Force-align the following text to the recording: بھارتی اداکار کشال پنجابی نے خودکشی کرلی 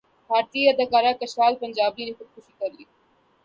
بھارتی 0.29 0.61
اداکار 0.69 1.05
کشال 1.21 1.53
پنجابی 1.61 2.03
نے 2.05 2.13
خودکشی 2.17 2.53
کرلی 2.59 2.83